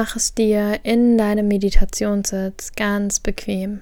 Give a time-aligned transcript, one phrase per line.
[0.00, 3.80] Mach es dir in deinem Meditationssitz ganz bequem.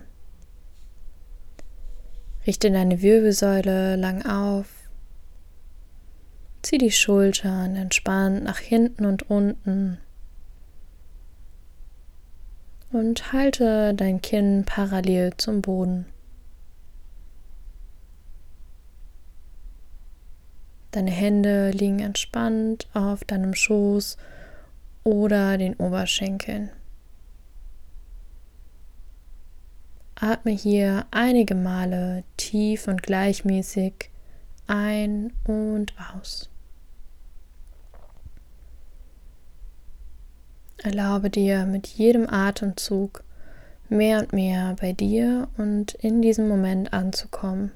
[2.46, 4.66] Richte deine Wirbelsäule lang auf.
[6.62, 9.98] Zieh die Schultern entspannt nach hinten und unten.
[12.92, 16.06] Und halte dein Kinn parallel zum Boden.
[20.92, 24.16] Deine Hände liegen entspannt auf deinem Schoß
[25.06, 26.70] oder den Oberschenkeln.
[30.16, 34.10] Atme hier einige Male tief und gleichmäßig
[34.66, 36.50] ein und aus.
[40.78, 43.22] Erlaube dir mit jedem Atemzug
[43.88, 47.70] mehr und mehr bei dir und in diesem Moment anzukommen.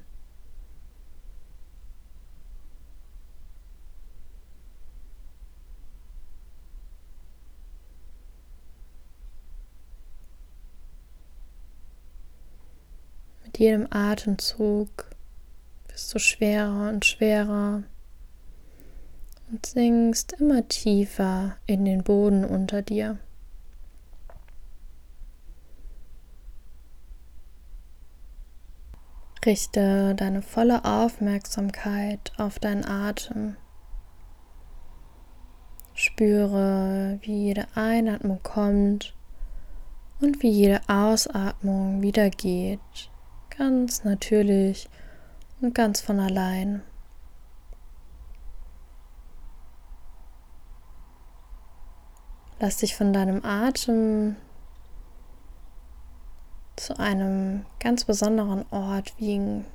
[13.61, 15.05] Jedem Atemzug
[15.87, 17.83] wirst du schwerer und schwerer
[19.51, 23.19] und sinkst immer tiefer in den Boden unter dir.
[29.45, 33.57] Richte deine volle Aufmerksamkeit auf deinen Atem.
[35.93, 39.13] Spüre, wie jede Einatmung kommt
[40.19, 43.10] und wie jede Ausatmung wieder geht
[43.61, 44.89] ganz natürlich
[45.61, 46.81] und ganz von allein.
[52.59, 54.35] Lass dich von deinem Atem
[56.75, 59.67] zu einem ganz besonderen Ort wiegen.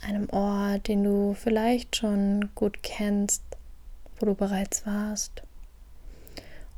[0.00, 3.44] Einem Ort, den du vielleicht schon gut kennst,
[4.18, 5.44] wo du bereits warst.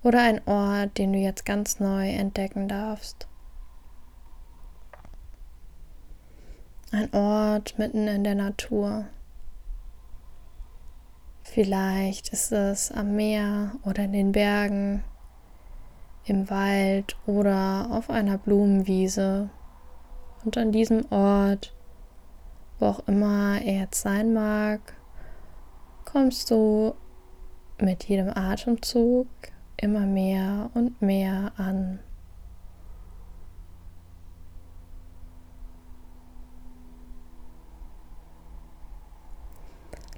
[0.02, 3.28] Oder ein Ort, den du jetzt ganz neu entdecken darfst.
[6.94, 9.06] Ein Ort mitten in der Natur.
[11.42, 15.02] Vielleicht ist es am Meer oder in den Bergen,
[16.26, 19.48] im Wald oder auf einer Blumenwiese.
[20.44, 21.74] Und an diesem Ort,
[22.78, 24.94] wo auch immer er jetzt sein mag,
[26.04, 26.94] kommst du
[27.80, 29.28] mit jedem Atemzug
[29.78, 32.00] immer mehr und mehr an.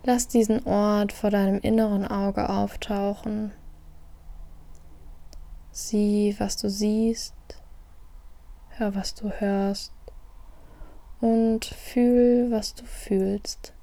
[0.06, 3.52] Lass diesen Ort vor deinem inneren Auge auftauchen.
[5.70, 7.34] Sieh, was du siehst,
[8.76, 9.92] hör, was du hörst
[11.20, 13.73] und fühl, was du fühlst.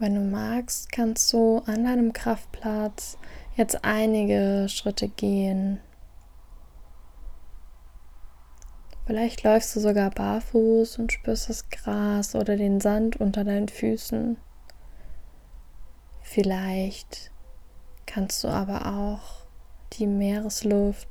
[0.00, 3.18] Wenn du magst, kannst du an deinem Kraftplatz
[3.56, 5.80] jetzt einige Schritte gehen.
[9.06, 14.36] Vielleicht läufst du sogar barfuß und spürst das Gras oder den Sand unter deinen Füßen.
[16.22, 17.32] Vielleicht
[18.06, 19.46] kannst du aber auch
[19.94, 21.08] die Meeresluft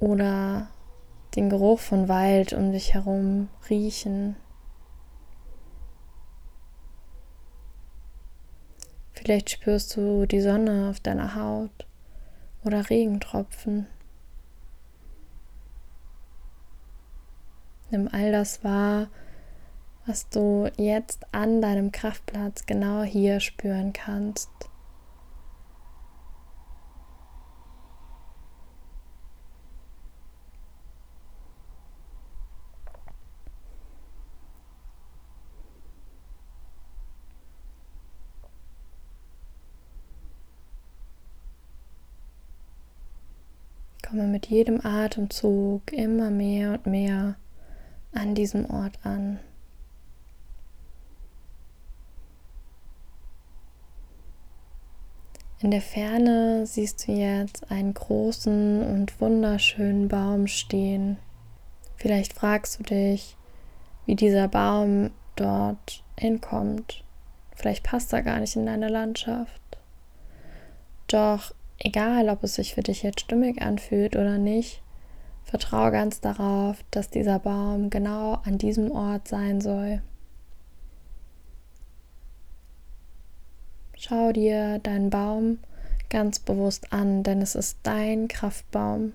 [0.00, 0.68] oder
[1.34, 4.36] den Geruch von Wald um dich herum riechen.
[9.28, 11.86] Vielleicht spürst du die Sonne auf deiner Haut
[12.64, 13.86] oder Regentropfen.
[17.90, 19.08] Nimm all das wahr,
[20.06, 24.48] was du jetzt an deinem Kraftplatz genau hier spüren kannst.
[44.08, 47.36] Komme mit jedem Atemzug immer mehr und mehr
[48.14, 49.38] an diesem Ort an.
[55.60, 61.18] In der Ferne siehst du jetzt einen großen und wunderschönen Baum stehen.
[61.96, 63.36] Vielleicht fragst du dich,
[64.06, 67.04] wie dieser Baum dort hinkommt.
[67.54, 69.60] Vielleicht passt er gar nicht in deine Landschaft.
[71.08, 74.82] Doch egal ob es sich für dich jetzt stimmig anfühlt oder nicht,
[75.44, 80.02] vertraue ganz darauf, dass dieser Baum genau an diesem Ort sein soll.
[83.96, 85.58] Schau dir deinen Baum
[86.10, 89.12] ganz bewusst an, denn es ist dein Kraftbaum.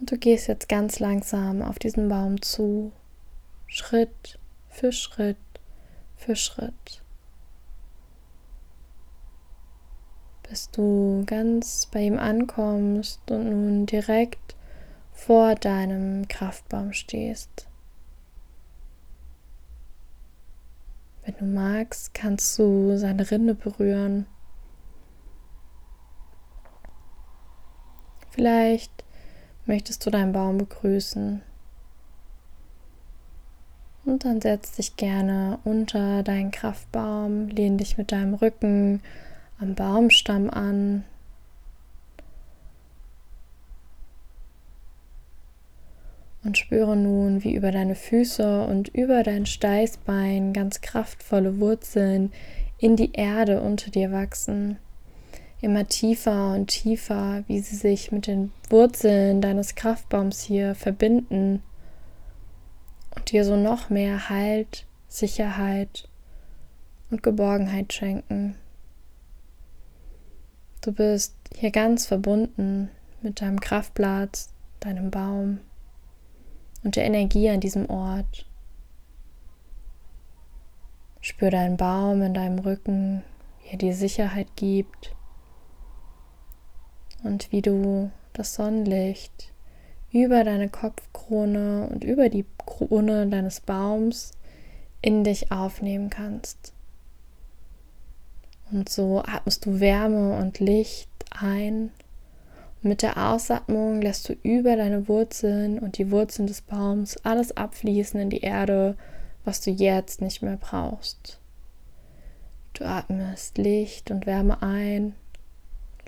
[0.00, 2.92] Und du gehst jetzt ganz langsam auf diesen Baum zu,
[3.66, 4.38] Schritt
[4.68, 5.36] für Schritt
[6.16, 7.03] für Schritt.
[10.54, 14.54] Bis du ganz bei ihm ankommst und nun direkt
[15.12, 17.66] vor deinem Kraftbaum stehst.
[21.24, 24.26] Wenn du magst, kannst du seine Rinde berühren.
[28.30, 28.92] Vielleicht
[29.66, 31.42] möchtest du deinen Baum begrüßen.
[34.04, 39.02] Und dann setz dich gerne unter deinen Kraftbaum, lehn dich mit deinem Rücken
[39.58, 41.04] am Baumstamm an
[46.44, 52.32] Und spüre nun, wie über deine Füße und über dein Steißbein ganz kraftvolle Wurzeln
[52.78, 54.76] in die Erde unter dir wachsen.
[55.62, 61.62] Immer tiefer und tiefer, wie sie sich mit den Wurzeln deines Kraftbaums hier verbinden
[63.16, 66.06] und dir so noch mehr Halt, Sicherheit
[67.10, 68.56] und Geborgenheit schenken.
[70.84, 72.90] Du bist hier ganz verbunden
[73.22, 75.60] mit deinem Kraftplatz, deinem Baum
[76.82, 78.44] und der Energie an diesem Ort.
[81.22, 83.22] Spür deinen Baum in deinem Rücken,
[83.62, 85.16] wie er dir Sicherheit gibt
[87.22, 89.54] und wie du das Sonnenlicht
[90.12, 94.32] über deine Kopfkrone und über die Krone deines Baums
[95.00, 96.74] in dich aufnehmen kannst.
[98.70, 101.90] Und so atmest du Wärme und Licht ein
[102.86, 108.20] mit der Ausatmung lässt du über deine Wurzeln und die Wurzeln des Baums alles abfließen
[108.20, 108.94] in die Erde,
[109.42, 111.38] was du jetzt nicht mehr brauchst.
[112.74, 115.14] Du atmest Licht und Wärme ein,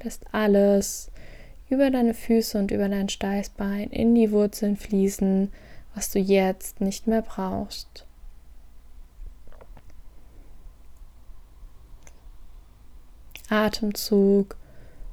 [0.02, 1.10] lässt alles
[1.70, 5.50] über deine Füße und über dein Steißbein in die Wurzeln fließen,
[5.94, 8.05] was du jetzt nicht mehr brauchst.
[13.48, 14.56] Atemzug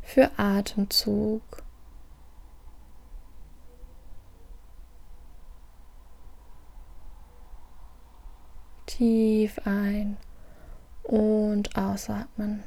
[0.02, 1.42] für Atemzug.
[8.86, 10.18] Tief ein
[11.04, 12.64] und ausatmen.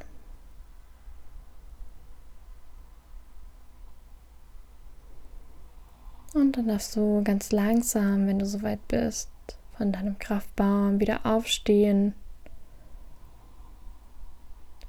[6.33, 9.29] Und dann darfst du ganz langsam, wenn du soweit bist,
[9.75, 12.13] von deinem Kraftbaum wieder aufstehen.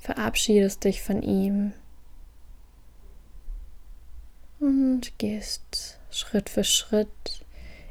[0.09, 1.75] Verabschiedest dich von ihm
[4.59, 7.45] und gehst Schritt für Schritt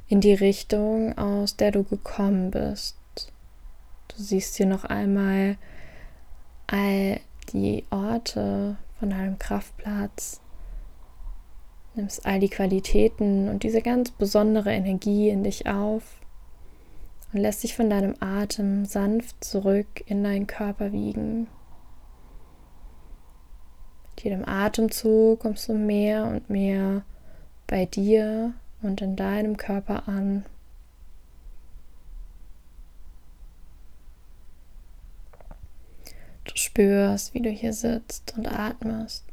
[0.08, 2.98] in die Richtung, aus der du gekommen bist.
[4.08, 5.58] Du siehst hier noch einmal
[6.66, 7.19] all
[7.54, 10.42] die Orte von deinem Kraftplatz,
[11.94, 16.02] nimmst all die Qualitäten und diese ganz besondere Energie in dich auf
[17.31, 21.46] und lässt dich von deinem Atem sanft zurück in deinen Körper wiegen.
[24.18, 27.04] Mit jedem Atemzug kommst du mehr und mehr
[27.68, 30.44] bei dir und in deinem Körper an.
[36.46, 39.24] Du spürst, wie du hier sitzt und atmest.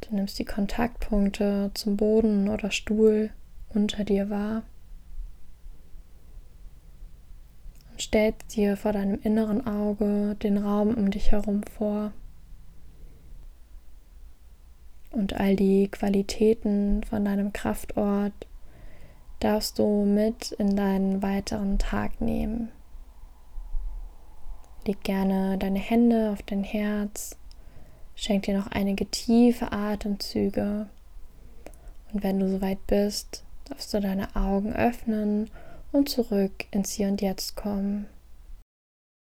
[0.00, 3.30] Du nimmst die Kontaktpunkte zum Boden oder Stuhl
[3.68, 4.64] unter dir wahr
[7.98, 12.12] und stellst dir vor deinem inneren Auge den Raum um dich herum vor
[15.10, 18.46] und all die Qualitäten von deinem Kraftort
[19.40, 22.68] darfst du mit in deinen weiteren Tag nehmen.
[24.86, 27.36] Leg gerne deine Hände auf dein Herz,
[28.14, 30.86] schenk dir noch einige tiefe Atemzüge
[32.12, 35.50] und wenn du soweit bist, darfst du deine Augen öffnen
[35.92, 38.06] und zurück ins Hier und Jetzt kommen.